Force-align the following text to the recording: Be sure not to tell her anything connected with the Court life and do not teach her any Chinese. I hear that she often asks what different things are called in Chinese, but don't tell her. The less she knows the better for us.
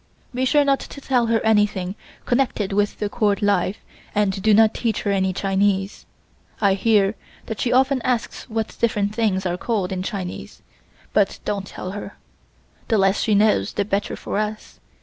Be 0.33 0.45
sure 0.45 0.65
not 0.65 0.79
to 0.79 0.99
tell 0.99 1.27
her 1.27 1.39
anything 1.45 1.93
connected 2.25 2.73
with 2.73 2.97
the 2.97 3.07
Court 3.07 3.43
life 3.43 3.77
and 4.15 4.41
do 4.41 4.51
not 4.51 4.73
teach 4.73 5.03
her 5.03 5.11
any 5.11 5.31
Chinese. 5.31 6.07
I 6.59 6.73
hear 6.73 7.13
that 7.45 7.59
she 7.59 7.71
often 7.71 8.01
asks 8.01 8.49
what 8.49 8.75
different 8.81 9.13
things 9.13 9.45
are 9.45 9.57
called 9.57 9.91
in 9.91 10.01
Chinese, 10.01 10.63
but 11.13 11.37
don't 11.45 11.67
tell 11.67 11.91
her. 11.91 12.17
The 12.87 12.97
less 12.97 13.21
she 13.21 13.35
knows 13.35 13.73
the 13.73 13.85
better 13.85 14.15
for 14.15 14.39
us. 14.39 14.79